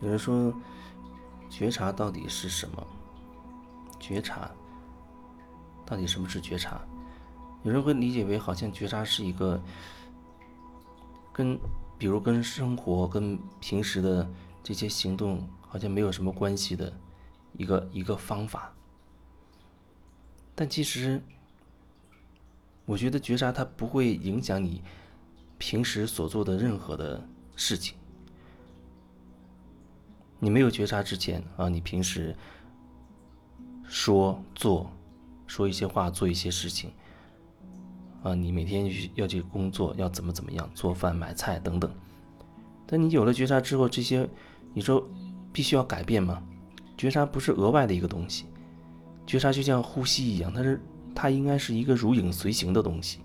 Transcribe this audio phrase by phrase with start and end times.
[0.00, 0.52] 有人说，
[1.48, 2.86] 觉察到底是什么？
[3.98, 4.50] 觉察
[5.84, 6.80] 到底什么是觉察？
[7.62, 9.62] 有人会理解为好像觉察是一个
[11.32, 11.58] 跟，
[11.98, 14.26] 比如跟生活、跟平时的
[14.62, 16.90] 这些行动好像没有什么关系的
[17.52, 18.72] 一个一个方法。
[20.54, 21.22] 但其实，
[22.86, 24.82] 我觉得觉察它不会影响你
[25.58, 27.22] 平时所做的任何的
[27.54, 27.96] 事情。
[30.40, 32.34] 你没有觉察之前啊，你平时
[33.84, 34.90] 说做
[35.46, 36.90] 说一些话，做一些事情
[38.22, 41.90] 啊，你每天要去工作，要怎么怎么样，做饭、买菜等等。
[42.86, 44.28] 但你有了觉察之后，这些
[44.72, 45.06] 你说
[45.52, 46.42] 必须要改变吗？
[46.96, 48.46] 觉察不是额外的一个东西，
[49.26, 50.80] 觉察就像呼吸一样，它是
[51.14, 53.20] 它应该是一个如影随形的东西。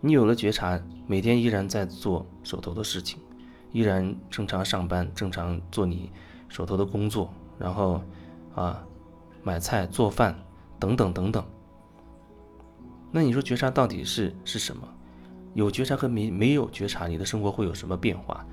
[0.00, 3.18] 你有了觉察，每天依然在做手头的事情。
[3.74, 6.12] 依然正常上班，正常做你
[6.48, 8.00] 手头的工作，然后
[8.54, 8.80] 啊，
[9.42, 10.32] 买菜、做饭
[10.78, 11.44] 等等等等。
[13.10, 14.88] 那你说觉察到底是是什么？
[15.54, 18.46] 有觉察和没没有觉察，你的生活会有什么变化？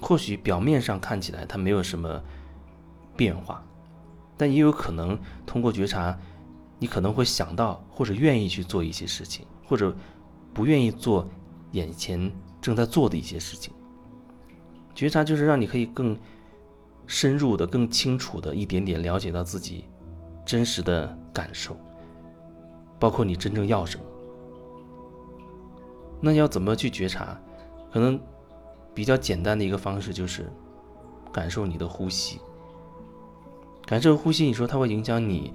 [0.00, 2.22] 或许表面上看起来它没有什么
[3.16, 3.60] 变化，
[4.36, 6.16] 但也有可能通过觉察，
[6.78, 9.92] 你可能会想到或者愿意去做一些事情，或者
[10.54, 11.28] 不愿意做
[11.72, 13.72] 眼前正在做的一些事情。
[14.98, 16.18] 觉察就是让你可以更
[17.06, 19.84] 深入的、更清楚的一点点了解到自己
[20.44, 21.76] 真实的感受，
[22.98, 24.04] 包括你真正要什么。
[26.20, 27.40] 那要怎么去觉察？
[27.92, 28.18] 可能
[28.92, 30.50] 比较简单的一个方式就是
[31.32, 32.40] 感受你的呼吸。
[33.86, 35.54] 感受呼吸，你说它会影响你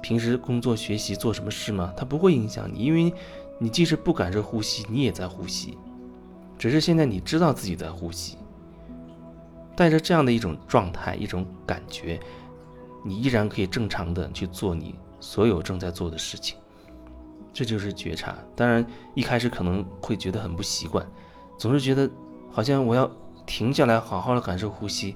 [0.00, 1.92] 平时工作、学习做什么事吗？
[1.94, 3.12] 它不会影响你，因为
[3.58, 5.76] 你即使不感受呼吸，你也在呼吸，
[6.56, 8.38] 只是现在你知道自己在呼吸。
[9.78, 12.18] 带着这样的一种状态、一种感觉，
[13.04, 16.58] 你依然可以正常的去做你所有正在做的事情，
[17.52, 18.36] 这就是觉察。
[18.56, 18.84] 当然，
[19.14, 21.06] 一开始可能会觉得很不习惯，
[21.56, 22.10] 总是觉得
[22.50, 23.08] 好像我要
[23.46, 25.14] 停下来，好好的感受呼吸，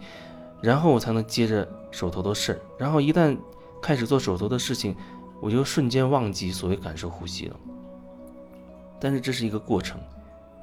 [0.62, 2.60] 然后我才能接着手头的事儿。
[2.78, 3.36] 然后一旦
[3.82, 4.94] 开始做手头的事情，
[5.40, 7.56] 我就瞬间忘记所谓感受呼吸了。
[9.00, 10.00] 但是这是一个过程，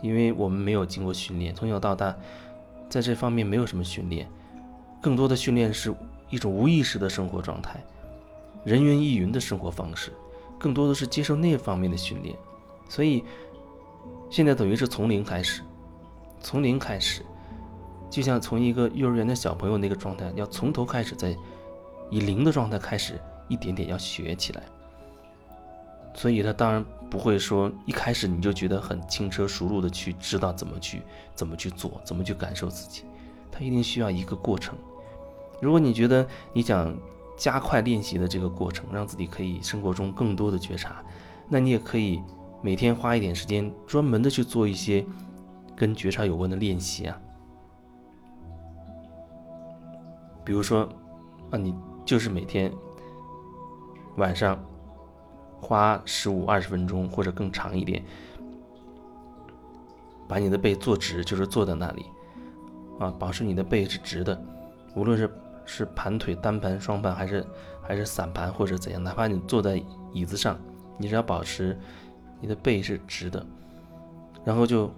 [0.01, 2.15] 因为我们没有经过训练，从小到大。
[2.89, 4.27] 在这方面没有什么训练，
[5.00, 5.94] 更多的训练是
[6.29, 7.79] 一种无意识的生活状态，
[8.63, 10.11] 人云亦云的生活方式，
[10.57, 12.35] 更多的是接受那方面的训练。
[12.89, 13.23] 所以
[14.29, 15.61] 现在等于是从零开始，
[16.41, 17.23] 从零开始，
[18.09, 21.35] 就像从一个幼儿园的小朋友那个状态，要从头开始，在
[22.09, 24.63] 以零的状态开始，一点点要学起来。
[26.19, 31.02] 所以他当然不会说一开始你就觉得很轻车熟路的去知道怎么去
[31.34, 33.06] 怎么去做怎么去感受自己，
[33.50, 34.78] 他一定需要一个过程。
[35.62, 36.94] 如果你觉得你想
[37.38, 41.02] 加快练习的这个过程，让自己可以生活中更多的觉察，
[41.47, 42.22] 那你也可以
[42.62, 45.06] 每天花一点时间专门的去做一些
[45.74, 47.18] 跟觉察有关的练习啊。
[50.44, 50.81] 比如说
[51.50, 52.69] 啊，你就是每天
[54.18, 54.62] 晚上。
[55.61, 58.03] 花十五二十分钟或者更长一点，
[60.27, 62.05] 把你的背坐直，就是坐在那里，
[62.99, 64.41] 啊，保持你的背是直的，
[64.95, 65.29] 无论是
[65.65, 67.45] 是盘腿、单盘、双盘，还是
[67.81, 69.83] 还是散盘或者怎样，哪怕你坐在
[70.13, 70.59] 椅子上，
[70.97, 71.77] 你只要保持
[72.39, 73.45] 你的背是直的，
[74.43, 74.89] 然后就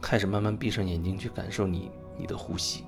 [0.00, 2.84] 开始慢慢闭上眼睛去感受你你的呼吸，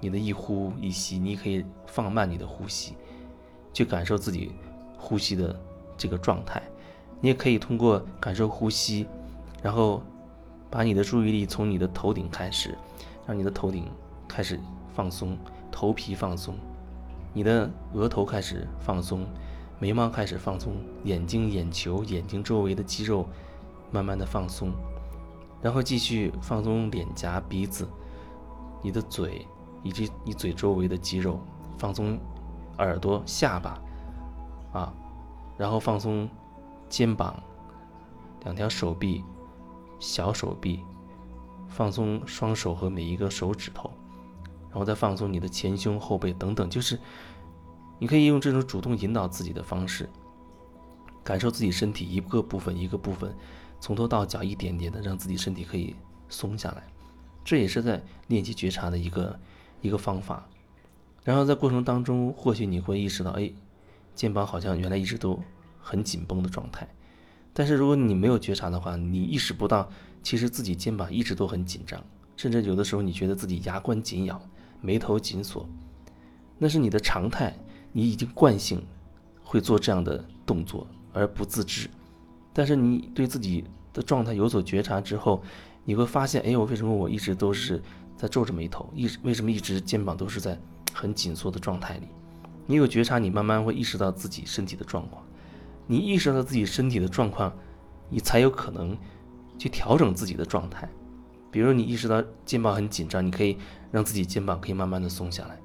[0.00, 2.94] 你的一呼一吸，你可以放慢你的呼吸，
[3.72, 4.52] 去感受自己
[4.96, 5.54] 呼吸的。
[5.98, 6.62] 这个状态，
[7.20, 9.06] 你也可以通过感受呼吸，
[9.60, 10.00] 然后
[10.70, 12.78] 把你的注意力从你的头顶开始，
[13.26, 13.84] 让你的头顶
[14.28, 14.58] 开始
[14.94, 15.36] 放松，
[15.70, 16.54] 头皮放松，
[17.34, 19.26] 你的额头开始放松，
[19.80, 23.28] 眉毛开始放松，眼睛、眼球、眼睛周围的肌肉
[23.90, 24.72] 慢慢的放松，
[25.60, 27.88] 然后继续放松脸颊、鼻子，
[28.80, 29.44] 你的嘴
[29.82, 31.40] 以及你嘴周围的肌肉，
[31.76, 32.16] 放松
[32.78, 33.82] 耳朵、下巴，
[34.72, 34.94] 啊。
[35.58, 36.28] 然后放松
[36.88, 37.42] 肩膀、
[38.44, 39.24] 两条手臂、
[39.98, 40.80] 小手臂，
[41.68, 43.90] 放松双手和每一个手指头，
[44.70, 46.70] 然后再放松你的前胸、后背等等。
[46.70, 46.96] 就是
[47.98, 50.08] 你可以用这种主动引导自己的方式，
[51.24, 53.34] 感受自己身体一个部分一个部分，
[53.80, 55.96] 从头到脚一点点的让自己身体可以
[56.28, 56.84] 松下来。
[57.44, 59.38] 这也是在练习觉察的一个
[59.82, 60.46] 一个方法。
[61.24, 63.52] 然后在过程当中，或许你会意识到，哎。
[64.18, 65.40] 肩膀好像原来一直都
[65.78, 66.88] 很紧绷的状态，
[67.52, 69.88] 但是如果你没有觉察的话，你意识不到
[70.24, 72.02] 其实自己肩膀一直都很紧张，
[72.36, 74.42] 甚至有的时候你觉得自己牙关紧咬、
[74.80, 75.68] 眉头紧锁，
[76.58, 77.56] 那是你的常态，
[77.92, 78.84] 你已经惯性
[79.44, 81.88] 会做这样的动作而不自知。
[82.52, 83.62] 但是你对自己
[83.92, 85.40] 的状态有所觉察之后，
[85.84, 87.80] 你会发现，哎，我为什么我一直都是
[88.16, 90.58] 在皱着眉头，一为什么一直肩膀都是在
[90.92, 92.08] 很紧缩的状态里？
[92.70, 95.24] 你有觉察，你慢慢会意识到自己身体的状况。
[95.86, 97.50] 你意识到自己身体的状况，
[98.10, 98.94] 你才有可能
[99.56, 100.86] 去调整自己的状态。
[101.50, 103.56] 比如你意识到肩膀很紧张，你可以
[103.90, 105.58] 让自己肩膀可以慢慢的松下来。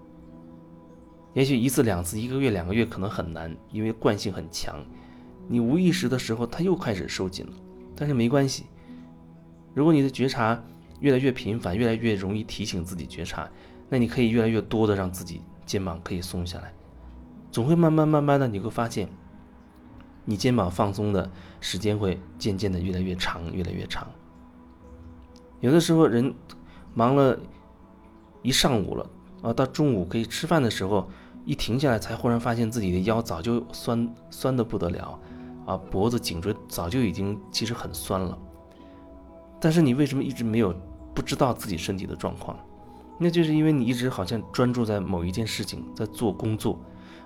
[1.34, 4.82] 也许一次两次，一个月两个月可能很难，因为惯性很强。
[5.50, 7.54] 你无意识的时候，它又开始收紧了。
[7.98, 8.64] 但是没关系，
[9.74, 10.64] 如果你的觉察
[11.02, 13.50] 越来越频繁，越来越容易提醒自己觉察，
[13.90, 16.74] 那你可以越来越多的让自己肩膀可以松下来。
[17.54, 19.08] 总会慢慢慢慢的，你会发现，
[20.26, 21.30] 你肩膀放松的
[21.62, 24.08] 时间会渐渐的越来越长，越来越长。
[25.60, 26.34] 有的时候人
[26.96, 27.40] 忙了
[28.42, 29.08] 一上午了
[29.44, 31.08] 啊，到中午可以吃饭的时候，
[31.46, 35.20] 一停下来才忽然发现自己的腰早就酸酸的不得了
[35.68, 38.36] 啊，脖子颈椎早就已经其实很酸了。
[39.62, 40.74] 但是你为什么一直没有
[41.14, 42.58] 不知道自己身体的状况？
[43.20, 46.80] 那就是因为你一直好像专注在某一件事情，在做工作。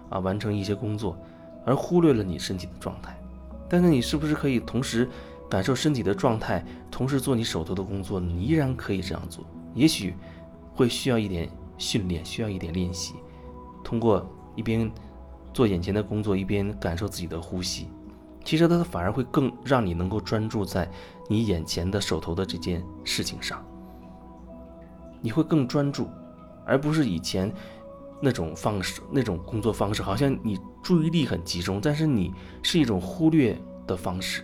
[0.09, 1.17] 啊，完成一些工作，
[1.65, 3.17] 而忽略了你身体的状态。
[3.69, 5.09] 但是你是不是可以同时
[5.49, 8.19] 感受身体的状态，同时做你手头的工作？
[8.19, 9.43] 你依然可以这样做。
[9.73, 10.15] 也许
[10.73, 13.15] 会需要一点训练，需要一点练习。
[13.83, 14.25] 通过
[14.55, 14.89] 一边
[15.53, 17.87] 做眼前的工作，一边感受自己的呼吸，
[18.43, 20.89] 其实它反而会更让你能够专注在
[21.29, 23.61] 你眼前的手头的这件事情上。
[25.19, 26.07] 你会更专注，
[26.65, 27.53] 而不是以前。
[28.19, 32.33] 那种方式，那种工作方式，好像你注意力很集中，但是你
[32.63, 33.55] 是一种忽略
[33.85, 34.43] 的方式，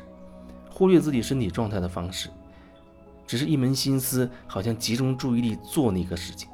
[0.69, 2.29] 忽略自己身体状态的方式，
[3.25, 6.47] 只是一门心思，好像集中注意力做那个事情。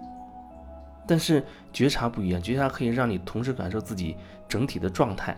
[1.05, 4.15] 但是觉察不一样，觉察可以让你同时感受自己
[4.47, 5.37] 整体的状态，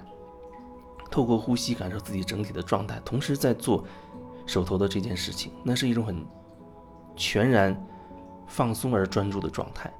[1.10, 3.84] 透过呼吸感受自己整体的状态，同时在做
[4.46, 6.24] 手头的这件事情，那是一种很
[7.16, 7.76] 全然
[8.46, 9.92] 放松而专注的状态。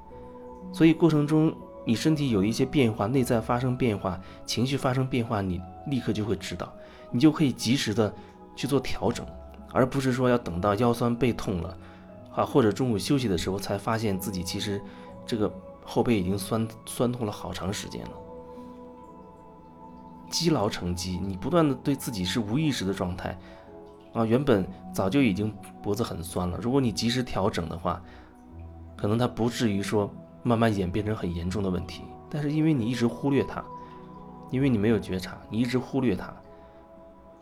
[0.72, 1.52] 所以过程中。
[1.84, 6.72] 你身体有一些变化，内在发生变化，情绪发生变化，你立刻就会知道，
[7.10, 8.14] 你就可以及时的
[8.54, 9.26] 去做调整，
[9.72, 11.76] 而不是说要等到腰酸背痛了，
[12.36, 14.80] 啊，或者中午休息的时候才发现自己其实
[15.26, 15.52] 这个
[15.84, 18.12] 后背已经酸酸痛了好长时间了。
[20.30, 23.36] 积劳成疾，你不断的对自己是无意识的状态，
[24.12, 24.64] 啊，原本
[24.94, 25.52] 早就已经
[25.82, 28.00] 脖子很酸了，如果你及时调整的话，
[28.96, 30.08] 可能它不至于说。
[30.42, 33.64] 慢慢演变成很严重的问题，但是因为你一直忽略它，
[34.50, 36.34] 因为你没有觉察，你一直忽略它，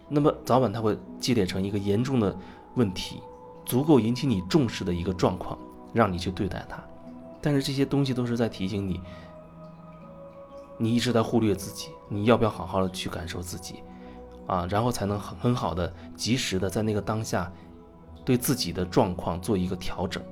[0.08, 2.36] 那么早晚它会积累成一个严重的
[2.74, 3.22] 问题，
[3.64, 5.58] 足够引起你重视的一个状况，
[5.92, 6.82] 让你去对待它。
[7.40, 9.00] 但是这些东西都是在提醒你，
[10.76, 13.82] 你一直在忽略自己，你要不要好好的去感受自己，
[14.46, 17.50] 啊，然后才能很很好的、及时的在那个当下，
[18.26, 20.22] 对自己的状况做一个调整。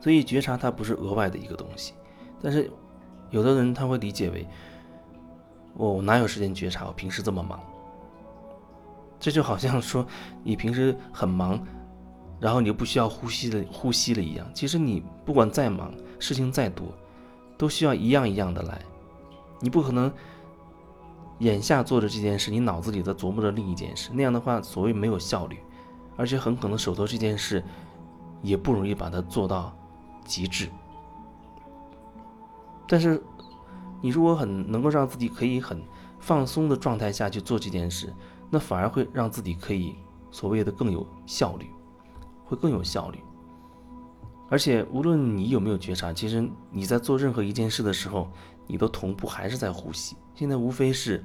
[0.00, 1.92] 所以觉察它不是额外的一个东西，
[2.42, 2.70] 但是
[3.28, 4.46] 有的人他会理解为，
[5.74, 6.86] 我哪有时间觉察？
[6.86, 7.60] 我平时这么忙，
[9.18, 10.04] 这就好像说
[10.42, 11.62] 你平时很忙，
[12.40, 14.46] 然后你就不需要呼吸的呼吸了一样。
[14.54, 16.86] 其实你不管再忙，事情再多，
[17.58, 18.80] 都需要一样一样的来。
[19.60, 20.10] 你不可能
[21.40, 25.58] 眼下做的这件事，你脑子里在琢磨着另一件事，那样的话所谓没有效率，
[26.16, 27.62] 而且很可能手头这件事
[28.42, 29.76] 也不容易把它做到。
[30.30, 30.70] 极致，
[32.86, 33.20] 但是
[34.00, 35.82] 你如果很能够让自己可以很
[36.20, 38.14] 放松的状态下去做这件事，
[38.48, 39.96] 那反而会让自己可以
[40.30, 41.66] 所谓的更有效率，
[42.44, 43.18] 会更有效率。
[44.48, 48.30] 而且无论你有没有觉察，其实你在做任何一件事的时候，
[48.68, 50.16] 你的同步还是在呼吸。
[50.36, 51.24] 现在无非是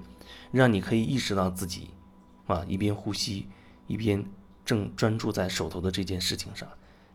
[0.52, 1.92] 让你可以意识到自己
[2.48, 3.48] 啊一边呼吸
[3.86, 4.26] 一边
[4.66, 6.68] 正专注在手头的这件事情上，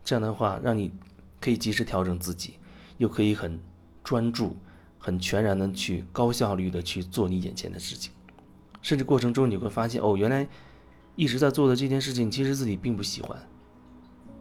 [0.04, 0.92] 这样的话让你。
[1.40, 2.58] 可以及时调整自己，
[2.98, 3.58] 又可以很
[4.04, 4.54] 专注、
[4.98, 8.12] 很全然的去高效率的去做你眼前的事情，
[8.82, 10.46] 甚至过程中你会发现，哦，原来
[11.16, 13.38] 一直在做的这件事情，其实自己并不喜欢。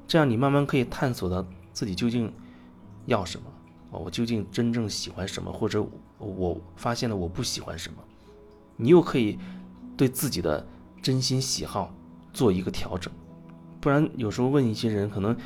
[0.08, 2.34] 这样你慢慢可以探索到自己究竟
[3.06, 3.46] 要什么，
[3.91, 5.86] 哦，我究竟真正喜欢什么，或者
[6.18, 7.98] 我发现了我不喜欢什么，
[8.75, 9.39] 你又可以
[9.96, 10.68] 对自己的
[11.01, 11.94] 真心喜好
[12.34, 13.13] 做一个调整。
[13.79, 15.38] 不然有时候问一些人，可能。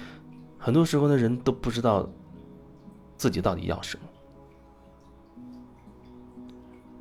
[0.63, 2.09] 很多时候的人都不知道
[3.17, 4.03] 自己到底要什么，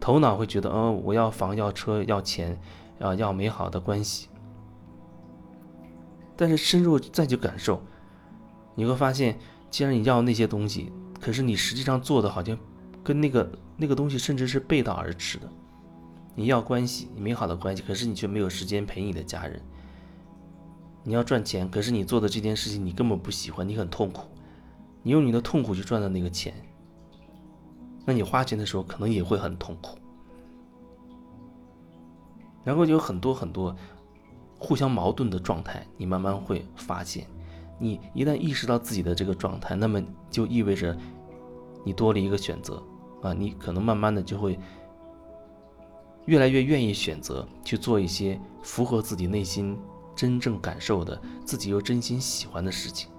[0.00, 2.60] 头脑会觉得，哦，我要房要车要钱，
[2.98, 4.26] 啊，要美好的关系。
[6.34, 7.80] 但是深入再去感受，
[8.74, 9.38] 你会发现，
[9.70, 12.58] 既然你要那些东西，可是你实际上做的好像
[13.04, 15.48] 跟那个那个东西甚至是背道而驰的。
[16.34, 19.62] 你要关系，你美好的关系，可是你却没有时间陪你的家人。
[21.04, 24.28] 你要赚钱，可是你做的这件事情你根本不喜欢，你很痛苦。
[25.02, 26.54] 你用你的痛苦去赚的那个钱，
[28.04, 29.98] 那你花钱的时候可能也会很痛苦。
[32.62, 33.74] 然后有很多很多
[34.58, 37.26] 互相矛盾的状态，你慢慢会发现，
[37.80, 40.96] 你一旦意识到自己的这个状态，那么就意味着
[41.84, 42.80] 你多了一个选择
[43.22, 44.56] 啊，你可能慢慢的就会
[46.26, 49.76] 越来越愿意选择去做一些符合自己内心
[50.16, 53.11] 真正感受的、自己又真心喜欢的事情。